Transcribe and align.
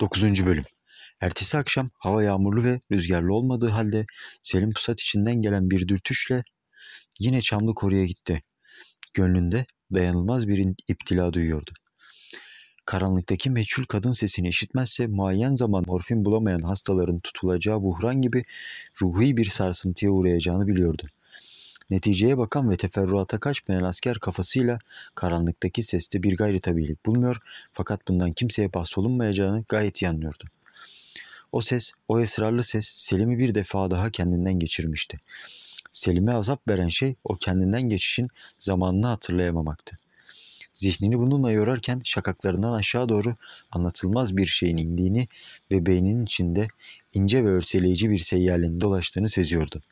9. 0.00 0.46
Bölüm 0.46 0.64
Ertesi 1.20 1.58
akşam 1.58 1.90
hava 1.98 2.22
yağmurlu 2.22 2.64
ve 2.64 2.80
rüzgarlı 2.92 3.34
olmadığı 3.34 3.68
halde 3.68 4.06
Selim 4.42 4.72
Pusat 4.72 5.00
içinden 5.00 5.42
gelen 5.42 5.70
bir 5.70 5.88
dürtüşle 5.88 6.42
yine 7.20 7.40
Çamlı 7.40 7.74
Koru'ya 7.74 8.04
gitti. 8.04 8.42
Gönlünde 9.14 9.66
dayanılmaz 9.94 10.48
bir 10.48 10.74
iptila 10.88 11.32
duyuyordu. 11.32 11.70
Karanlıktaki 12.84 13.50
meçhul 13.50 13.84
kadın 13.84 14.12
sesini 14.12 14.48
işitmezse 14.48 15.06
muayyen 15.06 15.54
zaman 15.54 15.84
morfin 15.86 16.24
bulamayan 16.24 16.62
hastaların 16.62 17.20
tutulacağı 17.20 17.82
buhran 17.82 18.22
gibi 18.22 18.44
ruhi 19.02 19.36
bir 19.36 19.44
sarsıntıya 19.44 20.10
uğrayacağını 20.10 20.66
biliyordu. 20.66 21.06
Neticeye 21.90 22.38
bakan 22.38 22.70
ve 22.70 22.76
teferruata 22.76 23.40
kaçmayan 23.40 23.82
asker 23.82 24.18
kafasıyla 24.18 24.78
karanlıktaki 25.14 25.82
seste 25.82 26.22
bir 26.22 26.36
gayri 26.36 26.60
tabiilik 26.60 27.06
bulmuyor 27.06 27.36
fakat 27.72 28.08
bundan 28.08 28.32
kimseye 28.32 28.74
bahsolunmayacağını 28.74 29.64
gayet 29.68 30.02
iyi 30.02 30.08
anlıyordu. 30.08 30.44
O 31.52 31.60
ses, 31.60 31.92
o 32.08 32.20
esrarlı 32.20 32.62
ses 32.62 32.86
Selim'i 32.96 33.38
bir 33.38 33.54
defa 33.54 33.90
daha 33.90 34.10
kendinden 34.10 34.58
geçirmişti. 34.58 35.20
Selim'e 35.92 36.32
azap 36.32 36.68
veren 36.68 36.88
şey 36.88 37.14
o 37.24 37.36
kendinden 37.36 37.82
geçişin 37.82 38.28
zamanını 38.58 39.06
hatırlayamamaktı. 39.06 39.98
Zihnini 40.74 41.18
bununla 41.18 41.52
yorarken 41.52 42.00
şakaklarından 42.04 42.72
aşağı 42.72 43.08
doğru 43.08 43.36
anlatılmaz 43.70 44.36
bir 44.36 44.46
şeyin 44.46 44.76
indiğini 44.76 45.28
ve 45.70 45.86
beyninin 45.86 46.24
içinde 46.24 46.68
ince 47.14 47.44
ve 47.44 47.48
örseleyici 47.48 48.10
bir 48.10 48.18
seyyalenin 48.18 48.80
dolaştığını 48.80 49.28
seziyordu. 49.28 49.82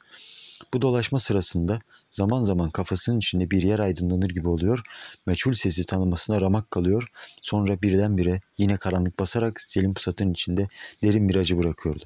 Bu 0.74 0.82
dolaşma 0.82 1.20
sırasında 1.20 1.78
zaman 2.10 2.40
zaman 2.40 2.70
kafasının 2.70 3.18
içinde 3.18 3.50
bir 3.50 3.62
yer 3.62 3.78
aydınlanır 3.78 4.28
gibi 4.28 4.48
oluyor, 4.48 4.80
meçhul 5.26 5.54
sesi 5.54 5.86
tanımasına 5.86 6.40
ramak 6.40 6.70
kalıyor, 6.70 7.08
sonra 7.42 7.82
birdenbire 7.82 8.40
yine 8.58 8.76
karanlık 8.76 9.18
basarak 9.18 9.60
Selim 9.60 9.94
Pusat'ın 9.94 10.32
içinde 10.32 10.68
derin 11.02 11.28
bir 11.28 11.36
acı 11.36 11.58
bırakıyordu. 11.58 12.04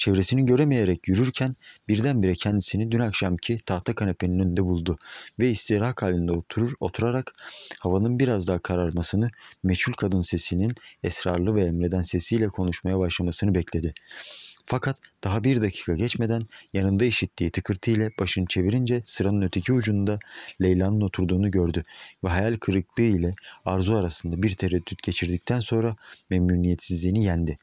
Çevresini 0.00 0.46
göremeyerek 0.46 1.08
yürürken 1.08 1.54
birdenbire 1.88 2.34
kendisini 2.34 2.90
dün 2.90 3.00
akşamki 3.00 3.56
tahta 3.66 3.94
kanepenin 3.94 4.38
önünde 4.38 4.64
buldu 4.64 4.96
ve 5.38 5.50
istirahat 5.50 6.02
halinde 6.02 6.32
oturur, 6.32 6.72
oturarak 6.80 7.32
havanın 7.78 8.18
biraz 8.18 8.48
daha 8.48 8.58
kararmasını, 8.58 9.30
meçhul 9.62 9.92
kadın 9.92 10.22
sesinin 10.22 10.74
esrarlı 11.02 11.54
ve 11.54 11.64
emreden 11.64 12.00
sesiyle 12.00 12.48
konuşmaya 12.48 12.98
başlamasını 12.98 13.54
bekledi. 13.54 13.94
Fakat 14.70 15.00
daha 15.24 15.44
bir 15.44 15.62
dakika 15.62 15.94
geçmeden 15.94 16.46
yanında 16.72 17.04
işittiği 17.04 17.50
tıkırtı 17.50 17.90
ile 17.90 18.10
başını 18.20 18.46
çevirince 18.46 19.02
sıranın 19.04 19.42
öteki 19.42 19.72
ucunda 19.72 20.18
Leyla'nın 20.62 21.00
oturduğunu 21.00 21.50
gördü 21.50 21.84
ve 22.24 22.28
hayal 22.28 22.56
kırıklığı 22.56 23.02
ile 23.02 23.30
arzu 23.64 23.94
arasında 23.94 24.42
bir 24.42 24.56
tereddüt 24.56 25.02
geçirdikten 25.02 25.60
sonra 25.60 25.96
memnuniyetsizliğini 26.30 27.24
yendi. 27.24 27.58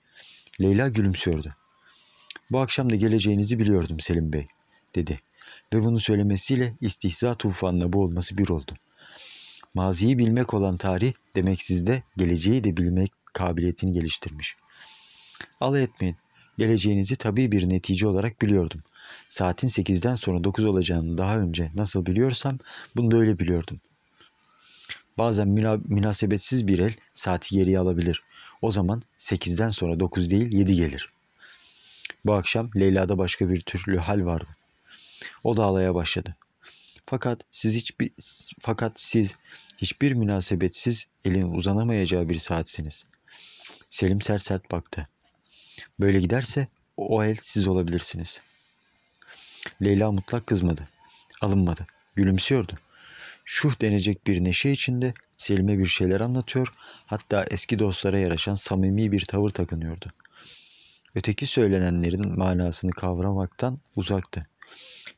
Leyla 0.62 0.88
gülümsüyordu. 0.88 1.56
Bu 2.52 2.60
akşam 2.60 2.90
da 2.90 2.96
geleceğinizi 2.96 3.60
biliyordum 3.60 4.00
Selim 4.00 4.34
Bey, 4.34 4.48
dedi 4.96 5.20
ve 5.74 5.84
bunu 5.84 6.00
söylemesiyle 6.00 6.74
istihza 6.82 7.36
tufanına 7.36 7.94
boğulması 7.94 8.38
bir 8.38 8.50
oldu. 8.50 8.74
Maziyi 9.74 10.18
bilmek 10.18 10.54
olan 10.54 10.78
tarih 10.78 11.14
demek 11.36 11.62
sizde 11.62 12.04
geleceği 12.18 12.64
de 12.64 12.78
bilmek 12.78 13.12
kabiliyetini 13.34 13.92
geliştirmiş. 13.92 14.56
Alay 15.60 15.84
etmeyin. 15.84 16.18
Geleceğinizi 16.58 17.16
tabii 17.16 17.52
bir 17.52 17.70
netice 17.70 18.08
olarak 18.08 18.42
biliyordum. 18.42 18.84
Saatin 19.30 19.68
8'den 19.68 20.16
sonra 20.16 20.44
9 20.44 20.66
olacağını 20.66 21.18
daha 21.18 21.38
önce 21.38 21.72
nasıl 21.76 22.06
biliyorsam 22.06 22.60
bunu 22.96 23.12
da 23.12 23.18
öyle 23.18 23.40
biliyordum. 23.40 23.82
Bazen 25.18 25.48
müna- 25.48 25.82
münasebetsiz 25.88 26.68
bir 26.68 26.80
el 26.80 26.94
saati 27.14 27.56
geriye 27.56 27.80
alabilir. 27.80 28.24
O 28.62 28.72
zaman 28.72 29.02
8'den 29.18 29.70
sonra 29.70 30.00
9 30.00 30.32
değil 30.32 30.52
7 30.52 30.76
gelir. 30.76 31.10
Bu 32.26 32.34
akşam 32.34 32.70
Leyla'da 32.76 33.18
başka 33.18 33.50
bir 33.50 33.62
türlü 33.62 33.98
hal 33.98 34.26
vardı. 34.26 34.50
O 35.44 35.58
da 35.58 35.64
ağlaya 35.64 35.96
başladı. 35.96 36.36
Fakat 37.06 37.42
siz 37.52 37.76
hiçbir 37.76 38.12
fakat 38.60 38.92
siz 38.96 39.36
hiçbir 39.78 40.14
münasebetsiz 40.14 41.06
elin 41.26 41.52
uzanamayacağı 41.52 42.30
bir 42.30 42.36
saatsiniz. 42.36 43.06
Selim 43.90 44.22
sert 44.22 44.42
sert 44.42 44.72
baktı. 44.72 45.08
Böyle 45.99 46.20
giderse 46.20 46.67
o 46.98 47.23
el 47.23 47.38
siz 47.42 47.67
olabilirsiniz. 47.67 48.42
Leyla 49.83 50.11
mutlak 50.11 50.48
kızmadı. 50.48 50.88
Alınmadı. 51.42 51.88
Gülümsüyordu. 52.15 52.73
Şuh 53.45 53.82
denecek 53.82 54.27
bir 54.27 54.43
neşe 54.43 54.70
içinde 54.70 55.14
Selim'e 55.37 55.80
bir 55.80 55.86
şeyler 55.86 56.21
anlatıyor, 56.21 56.73
hatta 57.05 57.45
eski 57.52 57.80
dostlara 57.80 58.20
yaraşan 58.20 58.55
samimi 58.55 59.11
bir 59.11 59.26
tavır 59.26 59.49
takınıyordu. 59.49 60.05
Öteki 61.16 61.45
söylenenlerin 61.45 62.37
manasını 62.37 62.92
kavramaktan 62.92 63.80
uzaktı. 63.95 64.48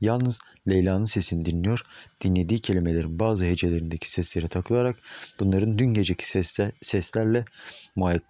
Yalnız 0.02 0.40
Leyla'nın 0.68 1.06
sesini 1.06 1.46
dinliyor, 1.46 1.82
dinlediği 2.22 2.60
kelimelerin 2.60 3.20
bazı 3.20 3.46
hecelerindeki 3.46 4.12
seslere 4.12 4.48
takılarak 4.48 4.98
bunların 5.40 5.78
dün 5.78 5.94
geceki 5.94 6.30
sesler, 6.30 6.72
seslerle 6.82 7.46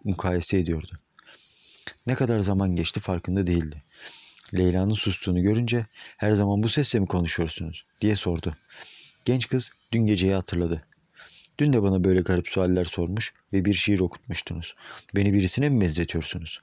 mukayese 0.03 0.57
ediyordu. 0.57 0.95
Ne 2.07 2.15
kadar 2.15 2.39
zaman 2.39 2.75
geçti 2.75 2.99
farkında 2.99 3.47
değildi. 3.47 3.83
Leyla'nın 4.53 4.93
sustuğunu 4.93 5.41
görünce 5.41 5.85
her 6.17 6.31
zaman 6.31 6.63
bu 6.63 6.69
sesle 6.69 6.99
mi 6.99 7.07
konuşuyorsunuz 7.07 7.85
diye 8.01 8.15
sordu. 8.15 8.55
Genç 9.25 9.47
kız 9.47 9.71
dün 9.91 10.05
geceyi 10.05 10.33
hatırladı. 10.33 10.85
Dün 11.59 11.73
de 11.73 11.83
bana 11.83 12.03
böyle 12.03 12.21
garip 12.21 12.47
sualler 12.47 12.85
sormuş 12.85 13.33
ve 13.53 13.65
bir 13.65 13.73
şiir 13.73 13.99
okutmuştunuz. 13.99 14.75
Beni 15.15 15.33
birisine 15.33 15.69
mi 15.69 15.81
benzetiyorsunuz? 15.81 16.61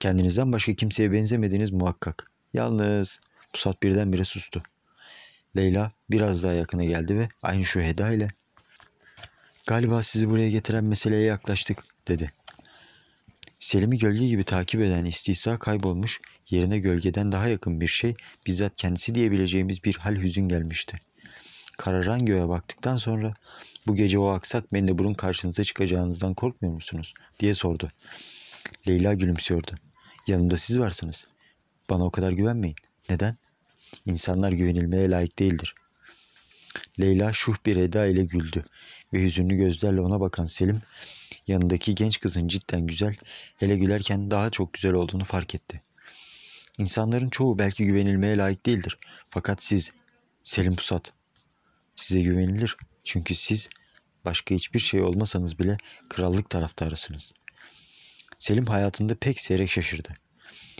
Kendinizden 0.00 0.52
başka 0.52 0.74
kimseye 0.74 1.12
benzemediğiniz 1.12 1.70
muhakkak. 1.70 2.30
Yalnız 2.54 3.20
Pusat 3.52 3.82
birdenbire 3.82 4.24
sustu. 4.24 4.62
Leyla 5.56 5.90
biraz 6.10 6.42
daha 6.42 6.52
yakına 6.52 6.84
geldi 6.84 7.18
ve 7.18 7.28
aynı 7.42 7.64
şu 7.64 7.80
heda 7.80 8.12
ile 8.12 8.28
''Galiba 9.66 10.02
sizi 10.02 10.30
buraya 10.30 10.50
getiren 10.50 10.84
meseleye 10.84 11.22
yaklaştık.'' 11.22 11.84
dedi. 12.08 12.32
Selim'i 13.62 13.98
gölge 13.98 14.26
gibi 14.26 14.44
takip 14.44 14.80
eden 14.80 15.04
istihza 15.04 15.58
kaybolmuş, 15.58 16.20
yerine 16.50 16.78
gölgeden 16.78 17.32
daha 17.32 17.48
yakın 17.48 17.80
bir 17.80 17.88
şey, 17.88 18.14
bizzat 18.46 18.76
kendisi 18.76 19.14
diyebileceğimiz 19.14 19.84
bir 19.84 19.94
hal 19.94 20.16
hüzün 20.16 20.48
gelmişti. 20.48 21.00
Kararan 21.78 22.26
göğe 22.26 22.48
baktıktan 22.48 22.96
sonra 22.96 23.34
bu 23.86 23.94
gece 23.94 24.18
o 24.18 24.26
aksak 24.26 24.72
mendeburun 24.72 25.14
karşınıza 25.14 25.64
çıkacağınızdan 25.64 26.34
korkmuyor 26.34 26.74
musunuz? 26.74 27.14
diye 27.40 27.54
sordu. 27.54 27.92
Leyla 28.88 29.14
gülümsüyordu. 29.14 29.70
Yanımda 30.26 30.56
siz 30.56 30.78
varsınız. 30.78 31.26
Bana 31.90 32.04
o 32.04 32.10
kadar 32.10 32.32
güvenmeyin. 32.32 32.76
Neden? 33.10 33.36
İnsanlar 34.06 34.52
güvenilmeye 34.52 35.10
layık 35.10 35.38
değildir. 35.38 35.74
Leyla 37.00 37.32
şuh 37.32 37.56
bir 37.66 37.76
eda 37.76 38.06
ile 38.06 38.24
güldü 38.24 38.64
ve 39.12 39.22
hüzünlü 39.22 39.56
gözlerle 39.56 40.00
ona 40.00 40.20
bakan 40.20 40.46
Selim 40.46 40.82
yanındaki 41.46 41.94
genç 41.94 42.20
kızın 42.20 42.48
cidden 42.48 42.86
güzel, 42.86 43.16
hele 43.56 43.76
gülerken 43.76 44.30
daha 44.30 44.50
çok 44.50 44.72
güzel 44.72 44.92
olduğunu 44.92 45.24
fark 45.24 45.54
etti. 45.54 45.82
İnsanların 46.78 47.30
çoğu 47.30 47.58
belki 47.58 47.84
güvenilmeye 47.84 48.36
layık 48.36 48.66
değildir. 48.66 48.98
Fakat 49.30 49.62
siz, 49.62 49.92
Selim 50.42 50.76
Pusat, 50.76 51.12
size 51.96 52.22
güvenilir. 52.22 52.76
Çünkü 53.04 53.34
siz 53.34 53.68
başka 54.24 54.54
hiçbir 54.54 54.78
şey 54.78 55.02
olmasanız 55.02 55.58
bile 55.58 55.76
krallık 56.08 56.50
taraftarısınız. 56.50 57.32
Selim 58.38 58.66
hayatında 58.66 59.14
pek 59.14 59.40
seyrek 59.40 59.70
şaşırdı. 59.70 60.16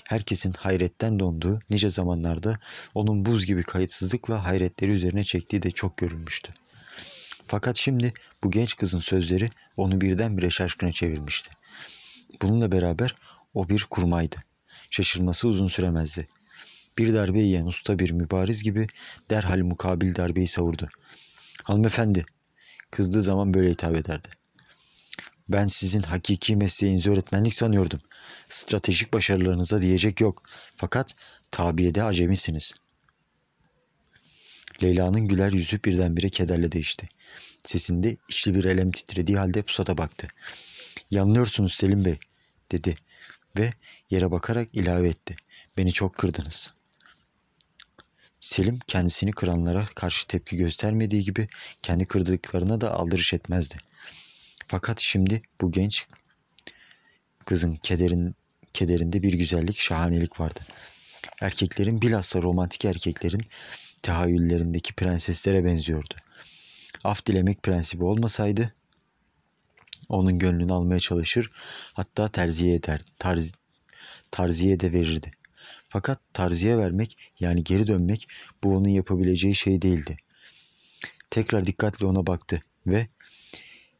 Herkesin 0.05 0.53
hayretten 0.53 1.21
donduğu 1.21 1.61
nice 1.71 1.91
zamanlarda 1.91 2.57
onun 2.95 3.25
buz 3.25 3.47
gibi 3.47 3.63
kayıtsızlıkla 3.63 4.45
hayretleri 4.45 4.91
üzerine 4.91 5.25
çektiği 5.25 5.63
de 5.63 5.71
çok 5.71 5.97
görülmüştü. 5.97 6.53
Fakat 7.53 7.77
şimdi 7.77 8.13
bu 8.45 8.51
genç 8.51 8.77
kızın 8.77 8.99
sözleri 8.99 9.49
onu 9.77 10.01
birdenbire 10.01 10.51
şaşkına 10.51 10.93
çevirmişti. 10.93 11.51
Bununla 12.43 12.73
beraber 12.73 13.17
o 13.55 13.69
bir 13.69 13.87
kurmaydı. 13.91 14.37
Şaşırması 14.91 15.49
uzun 15.49 15.69
süremezdi. 15.69 16.29
Bir 16.99 17.15
darbe 17.15 17.41
yiyen 17.41 17.67
usta 17.67 17.99
bir 17.99 18.11
mübariz 18.11 18.63
gibi 18.63 18.87
derhal 19.31 19.59
mukabil 19.59 20.17
darbeyi 20.17 20.47
savurdu. 20.47 20.89
Hanımefendi, 21.63 22.25
kızdığı 22.91 23.23
zaman 23.23 23.55
böyle 23.55 23.71
hitap 23.71 23.97
ederdi. 23.97 24.29
Ben 25.49 25.67
sizin 25.67 26.03
hakiki 26.03 26.57
mesleğinizi 26.57 27.11
öğretmenlik 27.11 27.55
sanıyordum. 27.55 28.01
Stratejik 28.49 29.13
başarılarınıza 29.13 29.81
diyecek 29.81 30.21
yok. 30.21 30.43
Fakat 30.77 31.15
tabiyede 31.51 32.03
acemisiniz. 32.03 32.75
Leyla'nın 34.83 35.29
güler 35.29 35.53
yüzü 35.53 35.85
birdenbire 35.85 36.29
kederle 36.29 36.73
değişti. 36.73 37.09
Sesinde 37.65 38.17
içli 38.29 38.55
bir 38.55 38.65
elem 38.65 38.91
titrediği 38.91 39.39
halde 39.39 39.63
pusata 39.63 39.99
baktı. 39.99 40.29
Yanılıyorsunuz 41.11 41.75
Selim 41.75 42.05
Bey, 42.05 42.19
dedi 42.73 42.95
ve 43.59 43.73
yere 44.11 44.31
bakarak 44.31 44.69
ilave 44.73 45.09
etti. 45.09 45.37
Beni 45.77 45.93
çok 45.93 46.15
kırdınız. 46.15 46.73
Selim 48.41 48.79
kendisini 48.87 49.33
kıranlara 49.33 49.85
karşı 49.85 50.27
tepki 50.27 50.57
göstermediği 50.57 51.23
gibi 51.23 51.47
kendi 51.83 52.07
kırdıklarına 52.07 52.81
da 52.81 52.95
aldırış 52.95 53.35
etmezdi. 53.35 53.77
Fakat 54.69 55.01
şimdi 55.01 55.43
bu 55.61 55.73
genç 55.73 56.07
kızın 57.45 57.75
kederin, 57.75 58.35
kederinde 58.75 59.23
bir 59.23 59.33
güzellik, 59.33 59.81
şahanelik 59.81 60.41
vardı. 60.41 60.61
Erkeklerin 61.41 62.03
bilhassa 62.03 62.43
romantik 62.43 62.85
erkeklerin 62.85 63.45
tahayyüllerindeki 64.03 64.95
prenseslere 64.95 65.65
benziyordu. 65.65 66.15
Af 67.05 67.27
dilemek 67.27 67.63
prensibi 67.63 68.05
olmasaydı 68.05 68.75
onun 70.09 70.39
gönlünü 70.39 70.73
almaya 70.73 71.01
çalışır 71.01 71.51
hatta 71.95 72.29
terziye 72.29 72.75
eder, 72.75 73.01
tarz, 73.19 73.53
tarziye 74.31 74.81
de 74.81 74.93
verirdi. 74.93 75.31
Fakat 75.89 76.21
tarziye 76.33 76.79
vermek 76.79 77.33
yani 77.41 77.65
geri 77.65 77.87
dönmek 77.87 78.29
bu 78.65 78.77
onun 78.77 78.89
yapabileceği 78.89 79.55
şey 79.55 79.83
değildi. 79.83 80.17
Tekrar 81.31 81.67
dikkatle 81.67 82.07
ona 82.07 82.27
baktı 82.27 82.63
ve 82.87 83.09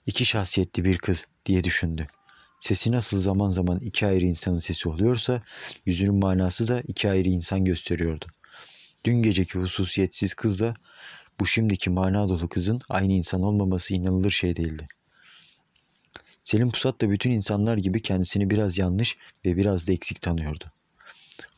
iki 0.07 0.27
şahsiyetli 0.27 0.85
bir 0.85 0.99
kız 0.99 1.27
diye 1.47 1.65
düşündü. 1.65 2.07
Sesi 2.61 2.93
nasıl 2.93 3.19
zaman 3.19 3.49
zaman 3.49 3.79
iki 3.79 4.07
ayrı 4.07 4.25
insanın 4.25 4.59
sesi 4.59 4.89
oluyorsa 4.89 5.41
yüzünün 5.87 6.15
manası 6.15 6.69
da 6.69 6.81
iki 6.81 7.11
ayrı 7.11 7.29
insan 7.29 7.65
gösteriyordu. 7.65 8.27
Dün 9.05 9.23
geceki 9.23 9.59
hususiyetsiz 9.59 10.35
kızla 10.35 10.75
bu 11.41 11.47
şimdiki 11.47 11.91
mana 11.91 12.29
dolu 12.29 12.49
kızın 12.49 12.81
aynı 12.89 13.13
insan 13.13 13.43
olmaması 13.43 13.95
inanılır 13.95 14.31
şey 14.31 14.57
değildi. 14.57 14.89
Selim 16.43 16.71
Pusat 16.71 17.01
da 17.01 17.11
bütün 17.11 17.31
insanlar 17.31 17.77
gibi 17.77 18.03
kendisini 18.03 18.51
biraz 18.51 18.79
yanlış 18.79 19.17
ve 19.47 19.57
biraz 19.57 19.89
da 19.89 19.93
eksik 19.93 20.23
tanıyordu. 20.23 20.65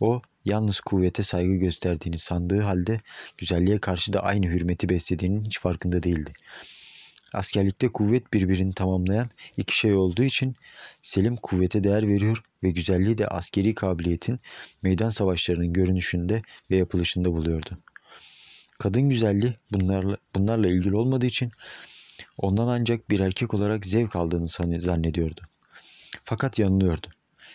O 0.00 0.22
yalnız 0.44 0.80
kuvvete 0.80 1.22
saygı 1.22 1.54
gösterdiğini 1.54 2.18
sandığı 2.18 2.60
halde 2.60 3.00
güzelliğe 3.38 3.78
karşı 3.78 4.12
da 4.12 4.22
aynı 4.22 4.46
hürmeti 4.46 4.88
beslediğinin 4.88 5.44
hiç 5.44 5.60
farkında 5.60 6.02
değildi. 6.02 6.32
Askerlikte 7.34 7.88
kuvvet 7.88 8.32
birbirini 8.32 8.74
tamamlayan 8.74 9.28
iki 9.56 9.78
şey 9.78 9.94
olduğu 9.94 10.22
için 10.22 10.56
Selim 11.02 11.36
kuvvete 11.36 11.84
değer 11.84 12.08
veriyor 12.08 12.42
ve 12.62 12.70
güzelliği 12.70 13.18
de 13.18 13.28
askeri 13.28 13.74
kabiliyetin 13.74 14.38
meydan 14.82 15.08
savaşlarının 15.08 15.72
görünüşünde 15.72 16.42
ve 16.70 16.76
yapılışında 16.76 17.32
buluyordu. 17.32 17.78
Kadın 18.78 19.08
güzelliği 19.08 19.54
bunlarla, 19.72 20.16
bunlarla 20.34 20.68
ilgili 20.68 20.96
olmadığı 20.96 21.26
için 21.26 21.52
ondan 22.38 22.68
ancak 22.68 23.10
bir 23.10 23.20
erkek 23.20 23.54
olarak 23.54 23.86
zevk 23.86 24.16
aldığını 24.16 24.48
zannediyordu. 24.80 25.40
Fakat 26.24 26.58
yanılıyordu. 26.58 27.06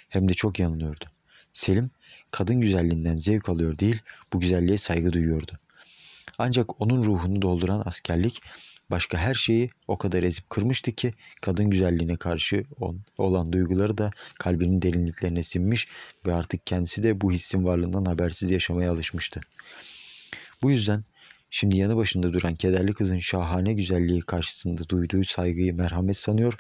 Hem 0.10 0.30
de 0.30 0.34
çok 0.34 0.60
yanılıyordu. 0.60 1.06
Selim 1.54 1.92
kadın 2.32 2.62
güzelliğinden 2.62 3.18
zevk 3.18 3.50
alıyor 3.50 3.80
değil, 3.80 4.02
bu 4.34 4.40
güzelliğe 4.40 4.78
saygı 4.78 5.14
duyuyordu. 5.14 5.60
Ancak 6.38 6.82
onun 6.82 7.04
ruhunu 7.04 7.42
dolduran 7.42 7.84
askerlik 7.86 8.42
başka 8.92 9.18
her 9.18 9.34
şeyi 9.34 9.70
o 9.88 9.98
kadar 9.98 10.24
ezip 10.24 10.50
kırmıştı 10.50 10.92
ki 10.92 11.14
kadın 11.42 11.70
güzelliğine 11.70 12.16
karşı 12.16 12.64
olan 13.18 13.54
duyguları 13.54 13.98
da 13.98 14.12
kalbinin 14.40 14.82
derinliklerine 14.82 15.44
sinmiş 15.44 15.88
ve 16.26 16.34
artık 16.34 16.68
kendisi 16.68 17.04
de 17.04 17.22
bu 17.22 17.32
hissin 17.32 17.64
varlığından 17.64 18.06
habersiz 18.06 18.52
yaşamaya 18.52 18.92
alışmıştı. 18.92 19.42
Bu 20.62 20.72
yüzden 20.72 21.04
şimdi 21.52 21.78
yanı 21.78 21.98
başında 21.98 22.34
duran 22.34 22.56
kederli 22.56 22.94
kızın 22.94 23.18
şahane 23.18 23.74
güzelliği 23.74 24.22
karşısında 24.22 24.90
duyduğu 24.90 25.24
saygıyı 25.24 25.74
merhamet 25.76 26.18
sanıyor 26.18 26.54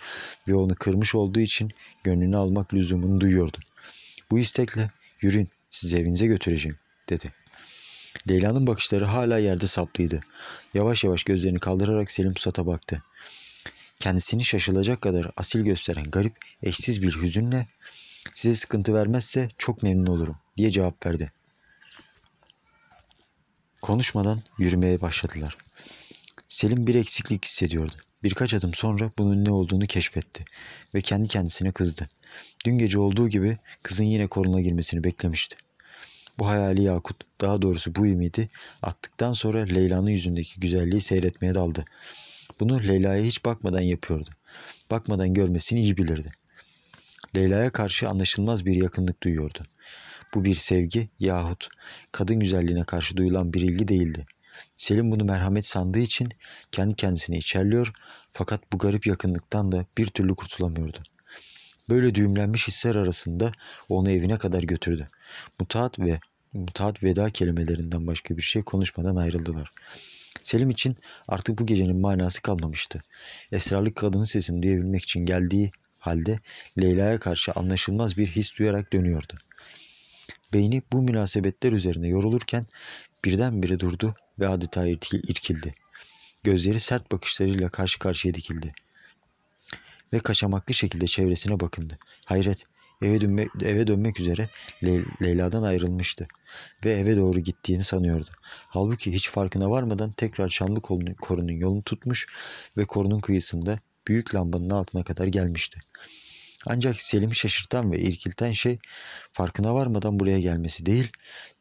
ve 0.47 0.55
onu 0.55 0.75
kırmış 0.75 1.15
olduğu 1.15 1.39
için 1.39 1.71
gönlünü 2.03 2.37
almak 2.37 2.73
lüzumunu 2.73 3.21
duyuyordu. 3.21 3.57
Bu 4.31 4.39
istekle 4.39 4.87
yürüyün 5.21 5.49
sizi 5.69 5.97
evinize 5.97 6.25
götüreceğim 6.25 6.77
dedi. 7.09 7.38
Leyla'nın 8.29 8.67
bakışları 8.67 9.05
hala 9.05 9.37
yerde 9.37 9.67
saplıydı. 9.67 10.21
Yavaş 10.73 11.03
yavaş 11.03 11.23
gözlerini 11.23 11.59
kaldırarak 11.59 12.11
Selim 12.11 12.33
Pusat'a 12.33 12.67
baktı. 12.67 13.03
Kendisini 13.99 14.45
şaşılacak 14.45 15.01
kadar 15.01 15.31
asil 15.37 15.59
gösteren 15.59 16.11
garip, 16.11 16.37
eşsiz 16.63 17.01
bir 17.01 17.21
hüzünle 17.21 17.67
size 18.33 18.55
sıkıntı 18.55 18.93
vermezse 18.93 19.49
çok 19.57 19.83
memnun 19.83 20.05
olurum 20.05 20.37
diye 20.57 20.71
cevap 20.71 21.05
verdi. 21.05 21.31
Konuşmadan 23.81 24.41
yürümeye 24.57 25.01
başladılar. 25.01 25.57
Selim 26.49 26.87
bir 26.87 26.95
eksiklik 26.95 27.45
hissediyordu. 27.45 27.93
Birkaç 28.23 28.53
adım 28.53 28.73
sonra 28.73 29.11
bunun 29.17 29.45
ne 29.45 29.51
olduğunu 29.51 29.87
keşfetti 29.87 30.45
ve 30.95 31.01
kendi 31.01 31.27
kendisine 31.27 31.71
kızdı. 31.71 32.09
Dün 32.65 32.77
gece 32.77 32.99
olduğu 32.99 33.29
gibi 33.29 33.57
kızın 33.83 34.03
yine 34.03 34.27
koruna 34.27 34.61
girmesini 34.61 35.03
beklemişti. 35.03 35.55
Bu 36.39 36.47
hayali 36.47 36.83
Yakut, 36.83 37.17
daha 37.41 37.61
doğrusu 37.61 37.95
bu 37.95 38.07
ümidi 38.07 38.49
attıktan 38.81 39.33
sonra 39.33 39.59
Leyla'nın 39.59 40.09
yüzündeki 40.09 40.59
güzelliği 40.59 41.01
seyretmeye 41.01 41.55
daldı. 41.55 41.85
Bunu 42.59 42.83
Leyla'ya 42.87 43.23
hiç 43.23 43.45
bakmadan 43.45 43.81
yapıyordu. 43.81 44.29
Bakmadan 44.91 45.33
görmesini 45.33 45.81
iyi 45.81 45.97
bilirdi. 45.97 46.31
Leyla'ya 47.35 47.69
karşı 47.69 48.09
anlaşılmaz 48.09 48.65
bir 48.65 48.75
yakınlık 48.75 49.23
duyuyordu. 49.23 49.65
Bu 50.33 50.45
bir 50.45 50.55
sevgi 50.55 51.09
yahut 51.19 51.67
kadın 52.11 52.39
güzelliğine 52.39 52.83
karşı 52.83 53.17
duyulan 53.17 53.53
bir 53.53 53.61
ilgi 53.61 53.87
değildi. 53.87 54.25
Selim 54.77 55.11
bunu 55.11 55.23
merhamet 55.23 55.65
sandığı 55.65 55.99
için 55.99 56.29
kendi 56.71 56.95
kendisine 56.95 57.37
içerliyor 57.37 57.93
fakat 58.31 58.73
bu 58.73 58.77
garip 58.77 59.07
yakınlıktan 59.07 59.71
da 59.71 59.85
bir 59.97 60.07
türlü 60.07 60.35
kurtulamıyordu. 60.35 60.97
Böyle 61.89 62.15
düğümlenmiş 62.15 62.67
hisler 62.67 62.95
arasında 62.95 63.51
onu 63.89 64.11
evine 64.11 64.37
kadar 64.37 64.63
götürdü. 64.63 65.07
Mutaat 65.59 65.99
ve 65.99 66.19
mutaat 66.53 67.03
veda 67.03 67.29
kelimelerinden 67.29 68.07
başka 68.07 68.37
bir 68.37 68.41
şey 68.41 68.61
konuşmadan 68.61 69.15
ayrıldılar. 69.15 69.71
Selim 70.41 70.69
için 70.69 70.97
artık 71.27 71.59
bu 71.59 71.65
gecenin 71.65 72.01
manası 72.01 72.41
kalmamıştı. 72.41 73.03
Esrarlı 73.51 73.93
kadının 73.93 74.23
sesini 74.23 74.63
duyabilmek 74.63 75.03
için 75.03 75.25
geldiği 75.25 75.71
halde 75.99 76.39
Leyla'ya 76.81 77.19
karşı 77.19 77.51
anlaşılmaz 77.51 78.17
bir 78.17 78.27
his 78.27 78.57
duyarak 78.57 78.93
dönüyordu. 78.93 79.33
Beyni 80.53 80.81
bu 80.91 81.03
münasebetler 81.03 81.71
üzerine 81.71 82.07
yorulurken 82.07 82.65
birdenbire 83.25 83.79
durdu 83.79 84.15
ve 84.39 84.47
adeta 84.47 84.87
irkildi. 84.87 85.71
Gözleri 86.43 86.79
sert 86.79 87.11
bakışlarıyla 87.11 87.69
karşı 87.69 87.99
karşıya 87.99 88.33
dikildi. 88.33 88.71
Ve 90.13 90.19
kaçamaklı 90.19 90.73
şekilde 90.73 91.07
çevresine 91.07 91.59
bakındı. 91.59 91.97
Hayret, 92.25 92.65
eve 93.01 93.21
dönmek, 93.21 93.49
eve 93.61 93.87
dönmek 93.87 94.19
üzere 94.19 94.49
Le 94.83 95.03
Leyla'dan 95.21 95.63
ayrılmıştı 95.63 96.27
ve 96.85 96.91
eve 96.91 97.15
doğru 97.15 97.39
gittiğini 97.39 97.83
sanıyordu. 97.83 98.29
Halbuki 98.67 99.13
hiç 99.13 99.29
farkına 99.29 99.69
varmadan 99.69 100.11
tekrar 100.11 100.49
Çamlı 100.49 100.81
korunun 101.21 101.53
yolunu 101.53 101.83
tutmuş 101.83 102.27
ve 102.77 102.85
korunun 102.85 103.19
kıyısında 103.19 103.79
büyük 104.07 104.35
lambanın 104.35 104.69
altına 104.69 105.03
kadar 105.03 105.27
gelmişti. 105.27 105.79
Ancak 106.65 107.01
Selim'i 107.01 107.35
şaşırtan 107.35 107.91
ve 107.91 107.99
irkilten 107.99 108.51
şey 108.51 108.79
farkına 109.31 109.75
varmadan 109.75 110.19
buraya 110.19 110.39
gelmesi 110.39 110.85
değil, 110.85 111.07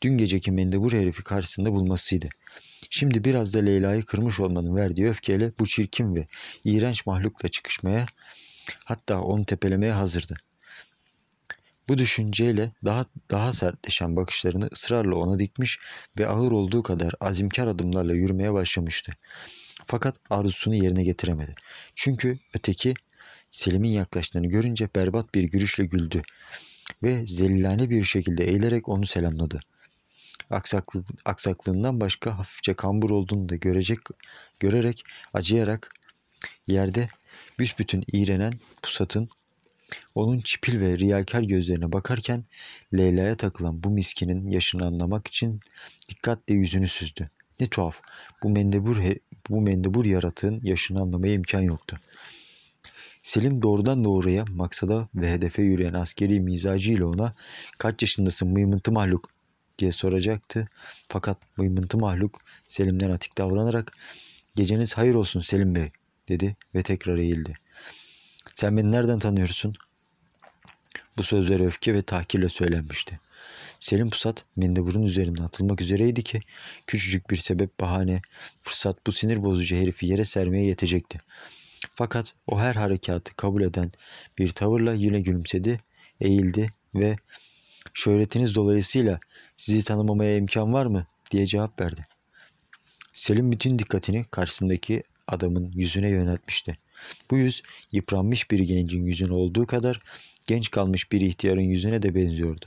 dün 0.03 0.19
geceki 0.19 0.53
mendebur 0.53 0.93
herifi 0.93 1.25
karşısında 1.25 1.73
bulmasıydı. 1.73 2.29
Şimdi 2.91 3.25
biraz 3.25 3.55
da 3.55 3.59
Leyla'yı 3.59 4.03
kırmış 4.03 4.41
olmanın 4.41 4.77
verdiği 4.77 5.09
öfkeyle 5.09 5.53
bu 5.61 5.67
çirkin 5.67 6.15
ve 6.15 6.27
iğrenç 6.65 7.07
mahlukla 7.07 7.49
çıkışmaya 7.49 8.07
hatta 8.85 9.21
onu 9.21 9.45
tepelemeye 9.45 9.93
hazırdı. 9.93 10.35
Bu 11.89 11.99
düşünceyle 11.99 12.73
daha 12.85 13.05
daha 13.31 13.53
sertleşen 13.53 14.17
bakışlarını 14.17 14.69
ısrarla 14.73 15.15
ona 15.17 15.39
dikmiş 15.39 15.79
ve 16.19 16.27
ağır 16.27 16.53
olduğu 16.53 16.83
kadar 16.83 17.13
azimkar 17.21 17.67
adımlarla 17.67 18.15
yürümeye 18.15 18.53
başlamıştı. 18.53 19.13
Fakat 19.87 20.17
arzusunu 20.31 20.75
yerine 20.75 21.05
getiremedi. 21.05 21.55
Çünkü 21.95 22.39
öteki 22.55 22.95
Selim'in 23.51 23.89
yaklaştığını 23.89 24.47
görünce 24.47 24.89
berbat 24.97 25.35
bir 25.35 25.43
gülüşle 25.43 25.85
güldü 25.85 26.23
ve 27.03 27.27
zelilane 27.27 27.91
bir 27.91 28.05
şekilde 28.05 28.45
eğilerek 28.45 28.89
onu 28.89 29.07
selamladı. 29.07 29.61
Aksaklı, 30.51 31.05
aksaklığından 31.25 32.01
başka 32.01 32.39
hafifçe 32.39 32.75
kambur 32.75 33.11
olduğunu 33.11 33.49
da 33.49 33.57
görecek, 33.57 33.99
görerek 34.61 35.03
acıyarak 35.35 35.91
yerde 36.67 37.07
büsbütün 37.59 38.05
iğrenen 38.13 38.61
pusatın 38.83 39.29
onun 40.15 40.41
çipil 40.41 40.81
ve 40.81 40.99
riyakar 40.99 41.43
gözlerine 41.43 41.93
bakarken 41.93 42.45
Leyla'ya 42.95 43.37
takılan 43.37 43.83
bu 43.83 43.91
miskinin 43.91 44.51
yaşını 44.51 44.87
anlamak 44.87 45.27
için 45.27 45.61
dikkatle 46.09 46.55
yüzünü 46.55 46.89
süzdü. 46.89 47.31
Ne 47.61 47.67
tuhaf. 47.67 48.01
Bu 48.43 48.51
mendebur 48.51 49.03
bu 49.51 49.61
mendebur 49.61 50.05
yaratığın 50.05 50.61
yaşını 50.63 51.01
anlamaya 51.01 51.35
imkan 51.35 51.61
yoktu. 51.61 52.01
Selim 53.23 53.63
doğrudan 53.63 54.05
doğruya 54.05 54.45
maksada 54.45 55.09
ve 55.15 55.33
hedefe 55.33 55.63
yürüyen 55.63 55.95
askeri 55.95 56.41
mizacıyla 56.41 57.07
ona 57.07 57.33
kaç 57.79 58.03
yaşındasın 58.03 58.49
mıymıntı 58.49 58.93
mahluk 58.93 59.31
diye 59.79 59.93
soracaktı. 59.93 60.69
Fakat 61.09 61.39
mıymıntı 61.57 61.99
mahluk 61.99 62.41
Selim'den 62.67 63.11
atik 63.11 63.39
davranarak 63.39 63.93
geceniz 64.57 64.95
hayır 64.95 65.15
olsun 65.15 65.41
Selim 65.41 65.75
Bey 65.75 65.89
dedi 66.29 66.57
ve 66.75 66.83
tekrar 66.83 67.19
eğildi. 67.19 67.55
Sen 68.59 68.77
beni 68.77 68.93
nereden 68.93 69.19
tanıyorsun? 69.19 69.75
Bu 71.19 71.23
sözler 71.23 71.61
öfke 71.61 71.95
ve 71.95 72.03
tahkirle 72.03 72.49
söylenmişti. 72.49 73.21
Selim 73.81 74.11
Pusat 74.11 74.45
mendeburun 74.57 75.03
üzerine 75.03 75.43
atılmak 75.43 75.81
üzereydi 75.81 76.23
ki 76.23 76.41
küçücük 76.87 77.31
bir 77.31 77.37
sebep 77.37 77.81
bahane 77.81 78.21
fırsat 78.61 79.07
bu 79.07 79.13
sinir 79.13 79.43
bozucu 79.43 79.77
herifi 79.77 80.07
yere 80.07 80.25
sermeye 80.25 80.67
yetecekti. 80.67 81.19
Fakat 81.95 82.35
o 82.47 82.61
her 82.61 82.75
harekatı 82.75 83.37
kabul 83.37 83.63
eden 83.63 83.93
bir 84.39 84.51
tavırla 84.51 84.95
yine 84.95 85.21
gülümsedi 85.21 85.79
eğildi 86.21 86.73
ve 86.95 87.17
şöhretiniz 87.95 88.55
dolayısıyla 88.55 89.21
sizi 89.57 89.85
tanımamaya 89.85 90.37
imkan 90.37 90.73
var 90.73 90.87
mı 90.87 91.07
diye 91.31 91.47
cevap 91.47 91.81
verdi. 91.81 92.05
Selim 93.13 93.53
bütün 93.53 93.79
dikkatini 93.79 94.25
karşısındaki 94.25 95.03
adamın 95.29 95.73
yüzüne 95.75 96.09
yöneltmişti. 96.09 96.77
Bu 97.31 97.39
yüz 97.39 97.63
yıpranmış 97.93 98.51
bir 98.51 98.59
gencin 98.59 99.05
yüzüne 99.05 99.33
olduğu 99.33 99.67
kadar 99.67 100.01
genç 100.47 100.71
kalmış 100.71 101.13
bir 101.13 101.21
ihtiyarın 101.21 101.61
yüzüne 101.61 102.03
de 102.03 102.15
benziyordu. 102.15 102.67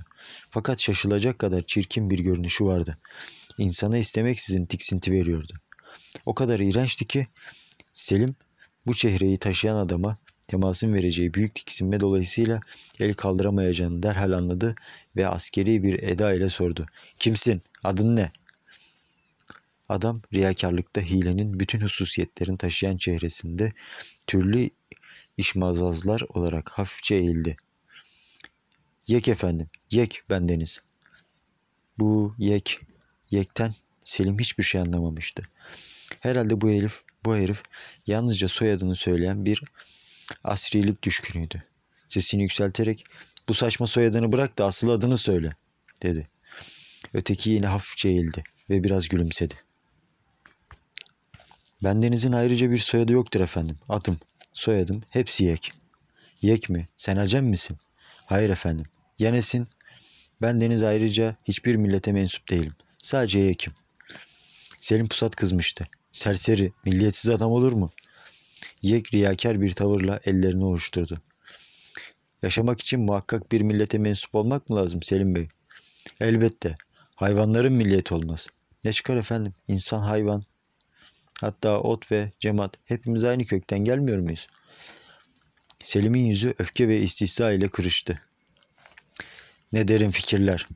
Fakat 0.50 0.82
şaşılacak 0.82 1.39
kadar 1.39 1.62
çirkin 1.62 2.10
bir 2.10 2.20
görünüşü 2.20 2.65
vardı. 2.65 2.98
İnsana 3.58 3.98
istemeksizin 3.98 4.65
tiksinti 4.65 5.12
veriyordu. 5.12 5.53
O 6.25 6.36
kadar 6.36 6.60
iğrençti 6.60 7.08
ki 7.08 7.27
Selim 7.94 8.36
bu 8.88 8.94
çehreyi 8.94 9.38
taşıyan 9.38 9.75
adama 9.75 10.18
temasın 10.48 10.94
vereceği 10.94 11.34
büyük 11.34 11.56
tiksinme 11.56 12.00
dolayısıyla 12.00 12.60
el 13.00 13.13
kaldıramayacağını 13.13 14.03
derhal 14.03 14.32
anladı 14.32 14.75
ve 15.15 15.27
askeri 15.27 15.84
bir 15.84 16.03
eda 16.03 16.34
ile 16.34 16.50
sordu. 16.50 16.86
Kimsin? 17.20 17.62
Adın 17.84 18.15
ne? 18.15 18.32
Adam 19.92 20.22
riyakarlıkta 20.34 21.02
hilenin 21.02 21.60
bütün 21.60 21.82
hususiyetlerini 21.82 22.58
taşıyan 22.58 22.98
çehresinde 22.98 23.74
türlü 24.28 24.70
işmazazlar 25.38 26.22
olarak 26.30 26.70
hafifçe 26.70 27.16
eğildi. 27.16 27.58
Yek 29.08 29.28
efendim, 29.28 29.70
yek 29.92 30.24
bendeniz. 30.30 30.82
Bu 32.00 32.36
yek, 32.38 32.80
yekten 33.32 33.74
Selim 34.04 34.40
hiçbir 34.40 34.64
şey 34.64 34.82
anlamamıştı. 34.82 35.44
Herhalde 36.20 36.62
bu 36.62 36.70
herif, 36.70 37.02
bu 37.26 37.36
herif 37.36 37.64
yalnızca 38.08 38.48
soyadını 38.48 38.96
söyleyen 38.96 39.46
bir 39.46 39.64
asrilik 40.44 41.04
düşkünüydü. 41.04 41.64
Sesini 42.10 42.42
yükselterek 42.42 43.06
bu 43.50 43.54
saçma 43.54 43.88
soyadını 43.88 44.32
bırak 44.32 44.58
da 44.58 44.66
asıl 44.66 44.90
adını 44.90 45.18
söyle 45.18 45.56
dedi. 46.04 46.28
Öteki 47.14 47.50
yine 47.50 47.68
hafifçe 47.68 48.10
eğildi 48.10 48.44
ve 48.70 48.84
biraz 48.84 49.08
gülümsedi. 49.10 49.71
Bendenizin 51.84 52.32
ayrıca 52.32 52.72
bir 52.72 52.78
soyadı 52.78 53.12
yoktur 53.12 53.40
efendim. 53.40 53.78
Adım, 53.90 54.18
soyadım 54.54 55.04
hepsi 55.10 55.44
Yek. 55.44 55.74
Yek 56.42 56.70
mi? 56.70 56.88
Sen 56.98 57.18
Acem 57.18 57.46
misin? 57.46 57.78
Hayır 58.26 58.50
efendim. 58.50 58.86
Ya 59.20 59.32
nesin? 59.32 59.68
Ben 60.42 60.62
Deniz 60.62 60.84
ayrıca 60.84 61.36
hiçbir 61.46 61.76
millete 61.76 62.12
mensup 62.12 62.50
değilim. 62.50 62.74
Sadece 63.04 63.40
Yek'im. 63.40 63.74
Selim 64.80 65.08
Pusat 65.08 65.36
kızmıştı. 65.36 65.88
Serseri, 66.12 66.74
milliyetsiz 66.86 67.32
adam 67.32 67.52
olur 67.52 67.74
mu? 67.74 67.92
Yek 68.82 69.14
riyakar 69.14 69.62
bir 69.62 69.74
tavırla 69.74 70.20
ellerini 70.26 70.66
ovuşturdu. 70.66 71.22
Yaşamak 72.44 72.82
için 72.82 73.00
muhakkak 73.00 73.52
bir 73.52 73.62
millete 73.62 73.98
mensup 73.98 74.36
olmak 74.36 74.70
mı 74.70 74.76
lazım 74.76 75.04
Selim 75.04 75.36
Bey? 75.36 75.48
Elbette. 76.20 76.76
Hayvanların 77.16 77.74
milliyeti 77.74 78.14
olmaz. 78.14 78.48
Ne 78.84 78.94
çıkar 78.94 79.18
efendim? 79.18 79.54
İnsan, 79.68 80.00
hayvan. 80.00 80.44
Hatta 81.42 81.80
ot 81.80 82.12
ve 82.12 82.32
cemaat 82.40 82.78
hepimiz 82.86 83.24
aynı 83.24 83.44
kökten 83.44 83.80
gelmiyor 83.80 84.20
muyuz? 84.20 84.48
Selim'in 85.84 86.26
yüzü 86.26 86.54
öfke 86.60 86.88
ve 86.88 86.98
istihza 86.98 87.52
ile 87.52 87.68
kırıştı. 87.68 88.20
Ne 89.74 89.88
derin 89.88 90.12
fikirler. 90.12 90.68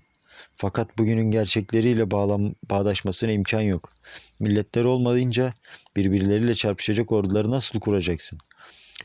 Fakat 0.56 0.98
bugünün 0.98 1.32
gerçekleriyle 1.32 2.12
bağlam 2.12 2.56
bağdaşmasına 2.70 3.32
imkan 3.32 3.62
yok. 3.62 3.94
Milletler 4.40 4.84
olmayınca 4.84 5.54
birbirleriyle 5.96 6.56
çarpışacak 6.56 7.12
orduları 7.12 7.52
nasıl 7.52 7.80
kuracaksın? 7.80 8.40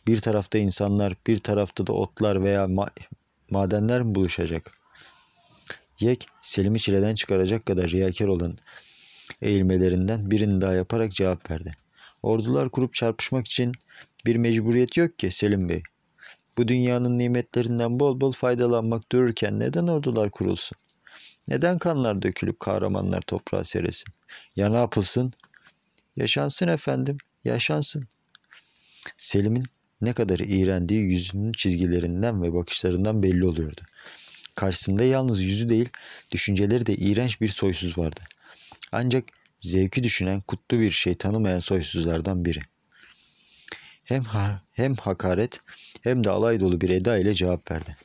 Bir 0.06 0.20
tarafta 0.20 0.58
insanlar, 0.58 1.14
bir 1.26 1.38
tarafta 1.38 1.86
da 1.86 1.92
otlar 1.92 2.42
veya 2.42 2.68
ma 2.68 2.86
madenler 3.50 4.02
mi 4.02 4.14
buluşacak? 4.14 4.72
Yek, 6.00 6.26
Selim'i 6.42 6.80
çileden 6.80 7.14
çıkaracak 7.14 7.66
kadar 7.66 7.90
riyakar 7.90 8.26
olan 8.26 8.58
eğilmelerinden 9.42 10.30
birini 10.30 10.60
daha 10.60 10.72
yaparak 10.72 11.12
cevap 11.12 11.50
verdi. 11.50 11.72
Ordular 12.22 12.70
kurup 12.70 12.94
çarpışmak 12.94 13.46
için 13.46 13.72
bir 14.26 14.36
mecburiyet 14.36 14.96
yok 14.96 15.18
ki 15.18 15.30
Selim 15.30 15.68
Bey. 15.68 15.82
Bu 16.58 16.68
dünyanın 16.68 17.18
nimetlerinden 17.18 18.00
bol 18.00 18.20
bol 18.20 18.32
faydalanmak 18.32 19.12
dururken 19.12 19.60
neden 19.60 19.86
ordular 19.86 20.30
kurulsun? 20.30 20.78
Neden 21.48 21.78
kanlar 21.78 22.22
dökülüp 22.22 22.60
kahramanlar 22.60 23.20
toprağa 23.20 23.64
seresin? 23.64 24.12
Ya 24.56 24.68
ne 24.68 24.76
yapılsın? 24.76 25.32
Yaşansın 26.16 26.68
efendim, 26.68 27.18
yaşansın. 27.44 28.08
Selim'in 29.18 29.64
ne 30.00 30.12
kadar 30.12 30.38
iğrendiği 30.38 31.00
yüzünün 31.00 31.52
çizgilerinden 31.52 32.42
ve 32.42 32.54
bakışlarından 32.54 33.22
belli 33.22 33.46
oluyordu. 33.46 33.80
Karşısında 34.56 35.04
yalnız 35.04 35.40
yüzü 35.40 35.68
değil, 35.68 35.88
düşünceleri 36.30 36.86
de 36.86 36.94
iğrenç 36.94 37.40
bir 37.40 37.48
soysuz 37.48 37.98
vardı. 37.98 38.20
Ancak 38.92 39.24
zevki 39.60 40.02
düşünen 40.02 40.40
kutlu 40.40 40.80
bir 40.80 40.90
şey 40.90 41.14
tanımayan 41.14 41.60
soysuzlardan 41.60 42.44
biri. 42.44 42.60
Hem, 44.04 44.22
ha 44.22 44.62
hem 44.72 44.94
hakaret 44.94 45.60
hem 46.02 46.24
de 46.24 46.30
alay 46.30 46.60
dolu 46.60 46.80
bir 46.80 46.90
eda 46.90 47.18
ile 47.18 47.34
cevap 47.34 47.70
verdi. 47.70 47.96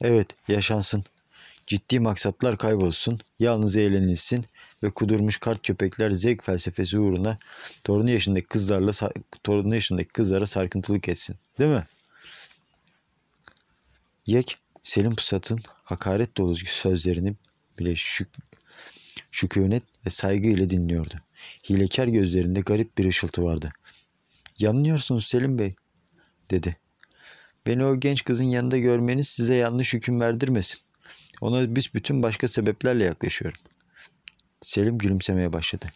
Evet, 0.00 0.26
yaşansın. 0.48 1.04
Ciddi 1.66 2.00
maksatlar 2.00 2.58
kaybolsun, 2.58 3.20
yalnız 3.38 3.76
eğlenilsin 3.76 4.44
ve 4.82 4.90
kudurmuş 4.90 5.36
kart 5.36 5.66
köpekler 5.66 6.10
zevk 6.10 6.44
felsefesi 6.44 6.98
uğruna 6.98 7.38
torunu 7.84 8.10
yaşındaki 8.10 8.46
kızlarla 8.46 8.92
torunu 9.42 9.74
yaşındaki 9.74 10.08
kızlara 10.08 10.46
sarkıntılık 10.46 11.08
etsin. 11.08 11.36
Değil 11.58 11.70
mi? 11.70 11.86
Yek, 14.26 14.58
Selim 14.82 15.16
Pusat'ın 15.16 15.60
hakaret 15.66 16.36
dolu 16.36 16.56
sözlerini 16.56 17.34
bile 17.78 17.96
şük 17.96 18.28
şükûnet 19.30 19.82
ve 20.06 20.10
saygı 20.10 20.48
ile 20.48 20.70
dinliyordu. 20.70 21.14
Hilekar 21.68 22.08
gözlerinde 22.08 22.60
garip 22.60 22.98
bir 22.98 23.04
ışıltı 23.04 23.44
vardı. 23.44 23.72
Yanılıyorsunuz 24.58 25.26
Selim 25.26 25.58
Bey, 25.58 25.74
dedi. 26.50 26.76
Beni 27.66 27.84
o 27.84 28.00
genç 28.00 28.24
kızın 28.24 28.44
yanında 28.44 28.78
görmeniz 28.78 29.28
size 29.28 29.54
yanlış 29.54 29.94
hüküm 29.94 30.20
verdirmesin. 30.20 30.80
Ona 31.40 31.76
biz 31.76 31.94
bütün 31.94 32.22
başka 32.22 32.48
sebeplerle 32.48 33.04
yaklaşıyorum. 33.04 33.60
Selim 34.62 34.98
gülümsemeye 34.98 35.52
başladı. 35.52 35.86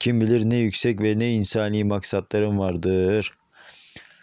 Kim 0.00 0.20
bilir 0.20 0.50
ne 0.50 0.56
yüksek 0.56 1.00
ve 1.00 1.18
ne 1.18 1.32
insani 1.32 1.84
maksatlarım 1.84 2.58
vardır. 2.58 3.32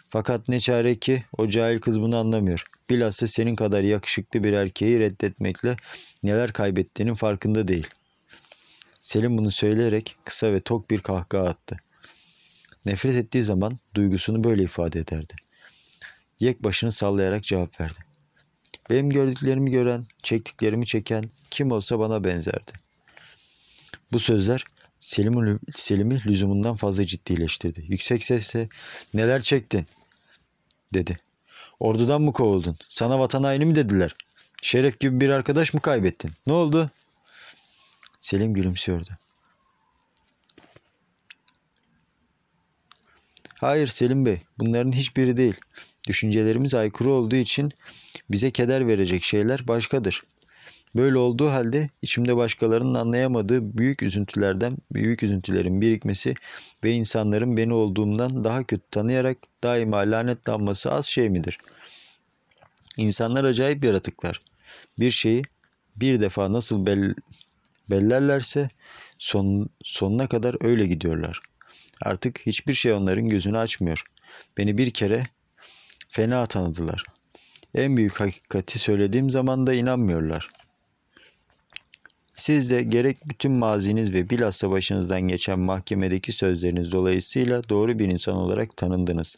Fakat 0.08 0.48
ne 0.48 0.60
çare 0.60 0.94
ki 0.94 1.24
o 1.38 1.48
cahil 1.48 1.78
kız 1.78 2.00
bunu 2.00 2.16
anlamıyor. 2.16 2.64
Bilhassa 2.90 3.26
senin 3.26 3.56
kadar 3.56 3.82
yakışıklı 3.82 4.44
bir 4.44 4.52
erkeği 4.52 5.00
reddetmekle 5.00 5.76
neler 6.22 6.52
kaybettiğinin 6.52 7.14
farkında 7.14 7.68
değil. 7.68 7.86
Selim 9.02 9.38
bunu 9.38 9.50
söyleyerek 9.50 10.16
kısa 10.24 10.52
ve 10.52 10.60
tok 10.60 10.90
bir 10.90 11.00
kahkaha 11.00 11.44
attı. 11.44 11.76
Nefret 12.86 13.14
ettiği 13.14 13.42
zaman 13.42 13.78
duygusunu 13.94 14.44
böyle 14.44 14.62
ifade 14.62 15.00
ederdi. 15.00 15.34
Yek 16.40 16.64
başını 16.64 16.92
sallayarak 16.92 17.44
cevap 17.44 17.80
verdi. 17.80 17.98
Benim 18.90 19.10
gördüklerimi 19.10 19.70
gören, 19.70 20.06
çektiklerimi 20.22 20.86
çeken 20.86 21.30
kim 21.50 21.72
olsa 21.72 21.98
bana 21.98 22.24
benzerdi. 22.24 22.72
Bu 24.12 24.18
sözler 24.18 24.64
Selim'i 24.98 25.58
Selim'i 25.74 26.24
lüzumundan 26.26 26.74
fazla 26.74 27.06
ciddileştirdi. 27.06 27.84
Yüksek 27.88 28.24
sesle 28.24 28.68
neler 29.14 29.40
çektin 29.40 29.86
dedi. 30.94 31.18
Ordudan 31.80 32.22
mı 32.22 32.32
kovuldun? 32.32 32.76
Sana 32.88 33.18
vatan 33.18 33.42
haini 33.42 33.64
mi 33.64 33.74
dediler? 33.74 34.16
Şeref 34.62 35.00
gibi 35.00 35.20
bir 35.20 35.28
arkadaş 35.28 35.74
mı 35.74 35.80
kaybettin? 35.80 36.32
Ne 36.46 36.52
oldu? 36.52 36.90
Selim 38.22 38.54
gülümsüyordu. 38.54 39.10
Hayır 43.60 43.86
Selim 43.86 44.26
Bey, 44.26 44.40
bunların 44.58 44.92
hiçbiri 44.92 45.36
değil. 45.36 45.54
Düşüncelerimiz 46.08 46.74
aykırı 46.74 47.10
olduğu 47.10 47.36
için 47.36 47.72
bize 48.30 48.50
keder 48.50 48.86
verecek 48.86 49.22
şeyler 49.22 49.68
başkadır. 49.68 50.22
Böyle 50.96 51.18
olduğu 51.18 51.50
halde 51.50 51.90
içimde 52.02 52.36
başkalarının 52.36 52.94
anlayamadığı 52.94 53.78
büyük 53.78 54.02
üzüntülerden 54.02 54.76
büyük 54.92 55.22
üzüntülerin 55.22 55.80
birikmesi 55.80 56.34
ve 56.84 56.92
insanların 56.92 57.56
beni 57.56 57.72
olduğumdan 57.72 58.44
daha 58.44 58.64
kötü 58.64 58.82
tanıyarak 58.90 59.38
daima 59.62 59.98
lanetlanması 59.98 60.92
az 60.92 61.06
şey 61.06 61.30
midir? 61.30 61.58
İnsanlar 62.96 63.44
acayip 63.44 63.84
yaratıklar. 63.84 64.42
Bir 64.98 65.10
şeyi 65.10 65.42
bir 65.96 66.20
defa 66.20 66.52
nasıl 66.52 66.86
bel, 66.86 67.14
bellerlerse 67.92 68.68
son, 69.18 69.68
sonuna 69.82 70.26
kadar 70.26 70.56
öyle 70.64 70.86
gidiyorlar. 70.86 71.40
Artık 72.02 72.40
hiçbir 72.46 72.74
şey 72.74 72.92
onların 72.92 73.28
gözünü 73.28 73.58
açmıyor. 73.58 74.04
Beni 74.58 74.78
bir 74.78 74.90
kere 74.90 75.26
fena 76.08 76.46
tanıdılar. 76.46 77.04
En 77.74 77.96
büyük 77.96 78.20
hakikati 78.20 78.78
söylediğim 78.78 79.30
zaman 79.30 79.66
da 79.66 79.74
inanmıyorlar. 79.74 80.50
Siz 82.34 82.70
de 82.70 82.82
gerek 82.82 83.28
bütün 83.28 83.52
maziniz 83.52 84.12
ve 84.12 84.30
bilhassa 84.30 84.70
başınızdan 84.70 85.20
geçen 85.20 85.60
mahkemedeki 85.60 86.32
sözleriniz 86.32 86.92
dolayısıyla 86.92 87.68
doğru 87.68 87.98
bir 87.98 88.08
insan 88.08 88.36
olarak 88.36 88.76
tanındınız. 88.76 89.36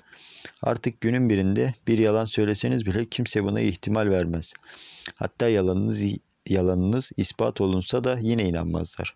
Artık 0.62 1.00
günün 1.00 1.30
birinde 1.30 1.74
bir 1.88 1.98
yalan 1.98 2.24
söyleseniz 2.24 2.86
bile 2.86 3.04
kimse 3.04 3.44
buna 3.44 3.60
ihtimal 3.60 4.10
vermez. 4.10 4.52
Hatta 5.14 5.48
yalanınız 5.48 6.02
yalanınız 6.48 7.12
ispat 7.16 7.60
olunsa 7.60 8.04
da 8.04 8.18
yine 8.20 8.48
inanmazlar. 8.48 9.14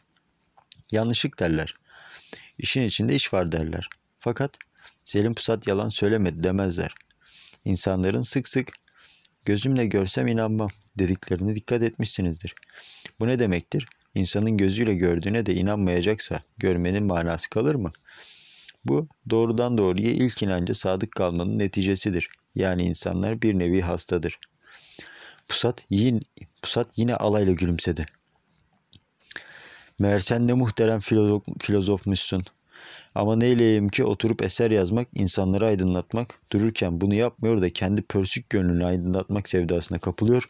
Yanlışlık 0.92 1.40
derler. 1.40 1.74
İşin 2.58 2.82
içinde 2.82 3.14
iş 3.14 3.32
var 3.32 3.52
derler. 3.52 3.88
Fakat 4.20 4.58
Selim 5.04 5.34
Pusat 5.34 5.66
yalan 5.68 5.88
söylemedi 5.88 6.42
demezler. 6.42 6.94
İnsanların 7.64 8.22
sık 8.22 8.48
sık 8.48 8.68
gözümle 9.44 9.86
görsem 9.86 10.26
inanmam 10.26 10.70
dediklerine 10.98 11.54
dikkat 11.54 11.82
etmişsinizdir. 11.82 12.54
Bu 13.20 13.26
ne 13.26 13.38
demektir? 13.38 13.86
İnsanın 14.14 14.56
gözüyle 14.56 14.94
gördüğüne 14.94 15.46
de 15.46 15.54
inanmayacaksa 15.54 16.42
görmenin 16.58 17.04
manası 17.04 17.50
kalır 17.50 17.74
mı? 17.74 17.92
Bu 18.84 19.08
doğrudan 19.30 19.78
doğruya 19.78 20.10
ilk 20.10 20.42
inanca 20.42 20.74
sadık 20.74 21.12
kalmanın 21.12 21.58
neticesidir. 21.58 22.30
Yani 22.54 22.82
insanlar 22.82 23.42
bir 23.42 23.58
nevi 23.58 23.80
hastadır. 23.80 24.38
Pusat 25.48 25.86
yine, 25.90 26.20
Pusat 26.62 26.98
yine 26.98 27.16
alayla 27.16 27.52
gülümsedi. 27.52 28.06
Meğer 29.98 30.20
sen 30.20 30.48
ne 30.48 30.52
muhterem 30.52 31.00
filozof, 31.00 31.42
filozofmuşsun. 31.60 32.44
Ama 33.14 33.36
neyleyeyim 33.36 33.88
ki 33.88 34.04
oturup 34.04 34.42
eser 34.42 34.70
yazmak, 34.70 35.08
insanları 35.14 35.66
aydınlatmak, 35.66 36.40
dururken 36.52 37.00
bunu 37.00 37.14
yapmıyor 37.14 37.62
da 37.62 37.72
kendi 37.72 38.02
pörsük 38.02 38.50
gönlünü 38.50 38.84
aydınlatmak 38.84 39.48
sevdasına 39.48 39.98
kapılıyor. 39.98 40.46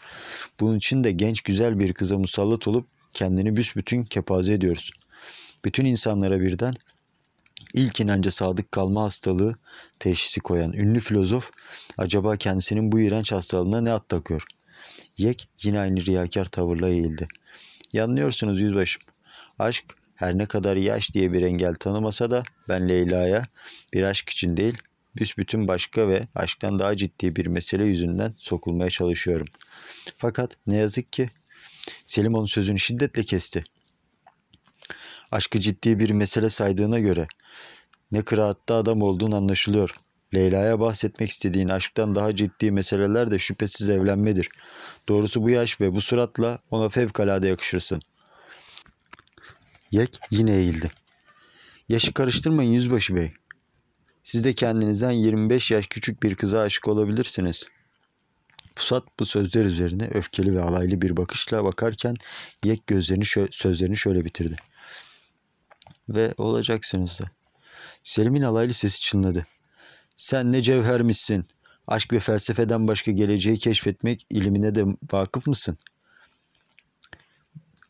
Bunun 0.61 0.77
için 0.77 1.05
de 1.05 1.13
genç 1.13 1.41
güzel 1.41 1.79
bir 1.79 1.93
kıza 1.93 2.19
musallat 2.19 2.69
olup 2.69 2.87
kendini 3.13 3.57
büsbütün 3.57 4.05
kepaze 4.05 4.53
ediyorsun. 4.53 4.97
Bütün 5.65 5.85
insanlara 5.85 6.41
birden 6.41 6.75
ilk 7.75 8.01
inanca 8.01 8.31
sadık 8.31 8.73
kalma 8.73 9.03
hastalığı 9.03 9.55
teşhisi 9.99 10.41
koyan 10.41 10.73
ünlü 10.73 11.01
filozof 11.01 11.51
acaba 11.99 12.37
kendisinin 12.37 12.93
bu 12.93 13.01
iğrenç 13.01 13.33
hastalığına 13.33 13.81
ne 13.81 13.93
at 13.93 14.09
takıyor? 14.09 14.47
Yek 15.19 15.49
yine 15.63 15.81
aynı 15.81 16.07
riyakar 16.07 16.45
tavırla 16.45 16.89
eğildi. 16.89 17.29
Yanılıyorsunuz 17.93 18.61
yüzbaşım. 18.61 19.03
Aşk 19.59 19.85
her 20.15 20.39
ne 20.39 20.47
kadar 20.47 20.77
yaş 20.77 21.15
diye 21.15 21.33
bir 21.33 21.43
engel 21.43 21.75
tanımasa 21.75 22.31
da 22.31 22.43
ben 22.69 22.89
Leyla'ya 22.89 23.47
bir 23.93 24.03
aşk 24.03 24.31
için 24.31 24.57
değil, 24.57 24.79
büsbütün 25.17 25.69
başka 25.69 26.09
ve 26.09 26.23
aşktan 26.35 26.79
daha 26.79 26.97
ciddi 26.97 27.37
bir 27.37 27.47
mesele 27.47 27.87
yüzünden 27.87 28.35
sokulmaya 28.37 28.91
çalışıyorum. 28.91 29.47
Fakat 30.19 30.57
ne 30.67 30.77
yazık 30.77 31.13
ki 31.13 31.31
Selim 32.07 32.35
onun 32.35 32.47
sözünü 32.47 32.79
şiddetle 32.79 33.23
kesti. 33.23 33.65
Aşkı 35.31 35.61
ciddi 35.61 35.99
bir 35.99 36.11
mesele 36.11 36.51
saydığına 36.51 36.99
göre 36.99 37.27
ne 38.13 38.23
kıraatta 38.23 38.75
adam 38.75 39.03
olduğun 39.03 39.33
anlaşılıyor. 39.33 39.95
Leyla'ya 40.35 40.81
bahsetmek 40.81 41.31
istediğin 41.31 41.69
aşktan 41.69 42.15
daha 42.15 42.35
ciddi 42.35 42.71
meseleler 42.71 43.31
de 43.31 43.39
şüphesiz 43.39 43.89
evlenmedir. 43.89 44.49
Doğrusu 45.09 45.43
bu 45.43 45.51
yaş 45.51 45.81
ve 45.81 45.95
bu 45.95 46.01
suratla 46.01 46.59
ona 46.71 46.89
fevkalade 46.89 47.49
yakışırsın. 47.49 48.03
Yek 49.91 50.21
yine 50.31 50.57
eğildi. 50.57 50.91
Yaşı 51.89 52.15
karıştırmayın 52.15 52.73
yüzbaşı 52.73 53.17
bey. 53.17 53.33
Siz 54.25 54.45
de 54.45 54.53
kendinizden 54.53 55.11
25 55.11 55.71
yaş 55.71 55.87
küçük 55.87 56.23
bir 56.23 56.35
kıza 56.35 56.61
aşık 56.61 56.89
olabilirsiniz. 56.89 57.67
Pusat 58.77 59.05
bu 59.21 59.27
sözler 59.27 59.65
üzerine 59.65 60.09
öfkeli 60.15 60.55
ve 60.55 60.63
alaylı 60.63 61.03
bir 61.03 61.17
bakışla 61.17 61.65
bakarken 61.65 62.17
Yek 62.65 62.87
gözlerini 62.87 63.25
şö- 63.25 63.49
sözlerini 63.53 63.97
şöyle 63.97 64.25
bitirdi. 64.25 64.57
Ve 66.09 66.35
olacaksınız 66.39 67.21
da. 67.21 67.31
Selim'in 68.03 68.43
alaylı 68.43 68.73
sesi 68.73 69.01
çınladı. 69.01 69.47
Sen 70.19 70.53
ne 70.53 70.63
cevhermişsin. 70.63 71.47
Aşk 71.87 72.13
ve 72.13 72.19
felsefeden 72.19 72.89
başka 72.89 73.11
geleceği 73.13 73.59
keşfetmek 73.59 74.27
ilimine 74.31 74.75
de 74.75 74.85
vakıf 75.13 75.47
mısın? 75.47 75.79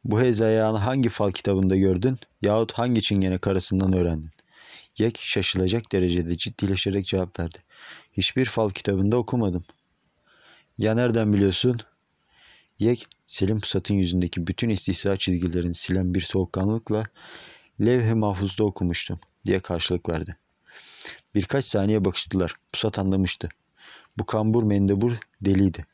Bu 0.05 0.21
hezayağını 0.21 0.79
hangi 0.79 1.09
fal 1.09 1.31
kitabında 1.31 1.77
gördün 1.77 2.19
yahut 2.43 2.73
hangi 2.73 3.03
çingene 3.03 3.39
karısından 3.39 3.93
öğrendin? 3.93 4.31
Yek 4.99 5.19
şaşılacak 5.23 5.93
derecede 5.93 6.37
ciddileşerek 6.37 7.07
cevap 7.07 7.41
verdi. 7.41 7.59
Hiçbir 8.13 8.45
fal 8.45 8.71
kitabında 8.71 9.17
okumadım. 9.17 9.65
Ya 10.79 10.95
nereden 10.95 11.33
biliyorsun? 11.33 11.81
Yek, 12.79 13.07
Selim 13.27 13.61
Pusat'ın 13.61 13.95
yüzündeki 13.95 14.47
bütün 14.47 14.69
istihza 14.69 15.17
çizgilerini 15.17 15.75
silen 15.75 16.15
bir 16.15 16.21
soğukkanlılıkla 16.21 17.03
levh-i 17.81 18.15
mahfuzda 18.15 18.65
okumuştum 18.65 19.21
diye 19.47 19.61
karşılık 19.61 20.09
verdi. 20.09 20.37
Birkaç 21.35 21.65
saniye 21.65 22.05
bakıştılar. 22.05 22.55
Pusat 22.73 22.99
anlamıştı. 22.99 23.49
Bu 24.19 24.27
kambur 24.27 24.63
mendebur 24.63 25.13
deliydi. 25.41 25.87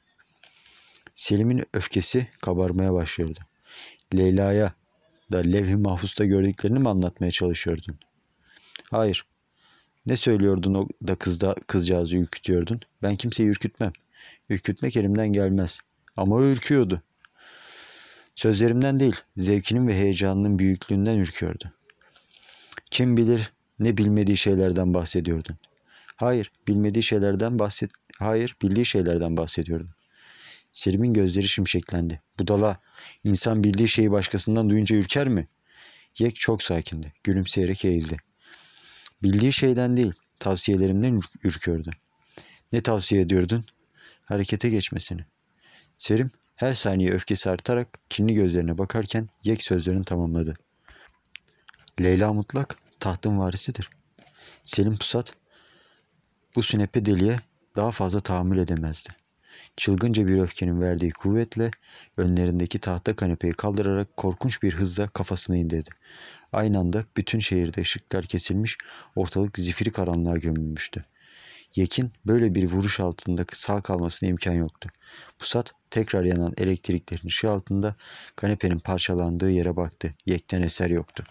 Selim'in 1.15 1.63
öfkesi 1.75 2.29
kabarmaya 2.41 2.93
başlıyordu. 2.93 3.41
Leyla'ya 4.17 4.73
da 5.33 5.39
levh-i 5.39 5.77
mahfuzda 5.77 6.25
gördüklerini 6.25 6.79
mi 6.79 6.89
anlatmaya 6.89 7.31
çalışıyordun? 7.31 7.99
Hayır. 8.91 9.27
Ne 10.07 10.17
söylüyordun 10.17 10.75
o 10.75 10.89
da 11.07 11.15
kızda, 11.15 11.55
kızcağızı 11.67 12.17
ürkütüyordun? 12.17 12.81
Ben 13.03 13.17
kimseyi 13.17 13.49
ürkütmem. 13.49 13.93
Ürkütmek 14.49 14.97
elimden 14.97 15.33
gelmez. 15.33 15.81
Ama 16.17 16.37
o 16.37 16.43
ürküyordu. 16.43 17.03
Sözlerimden 18.35 19.01
değil, 19.01 19.17
zevkinin 19.37 19.89
ve 19.89 19.95
heyecanının 19.95 20.59
büyüklüğünden 20.59 21.19
ürküyordu. 21.19 21.73
Kim 22.91 23.17
bilir 23.17 23.53
ne 23.79 23.97
bilmediği 23.97 24.37
şeylerden 24.37 24.95
bahsediyordun. 24.95 25.57
Hayır, 26.17 26.53
bilmediği 26.69 27.03
şeylerden 27.03 27.59
bahset... 27.59 27.91
Hayır, 28.19 28.57
bildiği 28.63 28.87
şeylerden 28.87 29.37
bahsediyordun. 29.37 29.91
Selim'in 30.73 31.15
gözleri 31.15 31.49
şimşeklendi. 31.49 32.23
Budala, 32.39 32.81
insan 33.25 33.65
bildiği 33.65 33.89
şeyi 33.89 34.11
başkasından 34.11 34.71
duyunca 34.71 34.97
ürker 34.97 35.29
mi? 35.29 35.49
Yek 36.19 36.37
çok 36.37 36.63
sakindi. 36.63 37.13
Gülümseyerek 37.25 37.85
eğildi. 37.85 38.17
Bildiği 39.23 39.53
şeyden 39.53 39.97
değil, 39.97 40.13
tavsiyelerimden 40.39 41.21
ürk- 41.21 41.47
ürküyordu. 41.47 41.91
Ne 42.73 42.83
tavsiye 42.83 43.21
ediyordun? 43.21 43.65
Harekete 44.25 44.71
geçmesini. 44.71 45.25
Selim 45.97 46.31
her 46.57 46.75
saniye 46.75 47.11
öfkesi 47.11 47.51
artarak 47.51 47.89
kinli 48.11 48.35
gözlerine 48.35 48.79
bakarken 48.79 49.29
Yek 49.45 49.63
sözlerini 49.63 50.05
tamamladı. 50.05 50.57
Leyla 52.01 52.33
mutlak 52.33 52.84
tahtın 53.05 53.39
varisidir. 53.39 53.91
Selim 54.65 54.97
Pusat 54.97 55.35
bu 56.57 56.63
sünepe 56.63 57.05
deliye 57.05 57.37
daha 57.77 57.91
fazla 57.91 58.21
tahammül 58.21 58.59
edemezdi. 58.59 59.09
Çılgınca 59.77 60.27
bir 60.27 60.39
öfkenin 60.39 60.81
verdiği 60.81 61.11
kuvvetle 61.11 61.71
önlerindeki 62.17 62.79
tahta 62.79 63.17
kanepeyi 63.17 63.53
kaldırarak 63.53 64.17
korkunç 64.17 64.63
bir 64.63 64.75
hızla 64.75 65.09
kafasını 65.09 65.57
indirdi. 65.57 65.91
Aynı 66.53 66.79
anda 66.79 67.05
bütün 67.17 67.39
şehirde 67.39 67.81
ışıklar 67.81 68.25
kesilmiş, 68.25 68.79
ortalık 69.17 69.59
zifiri 69.59 69.91
karanlığa 69.91 70.37
gömülmüştü. 70.37 71.05
Yekin 71.75 72.13
böyle 72.27 72.55
bir 72.55 72.65
vuruş 72.65 73.01
altında 73.01 73.45
sağ 73.53 73.81
kalmasına 73.81 74.29
imkan 74.29 74.55
yoktu. 74.55 74.89
Pusat 75.39 75.73
tekrar 75.91 76.25
yanan 76.25 76.55
elektriklerin 76.59 77.27
ışığı 77.27 77.51
altında 77.51 77.95
kanepenin 78.37 78.79
parçalandığı 78.79 79.51
yere 79.51 79.77
baktı. 79.77 80.15
Yekten 80.27 80.63
eser 80.63 80.91
yoktu. 80.91 81.25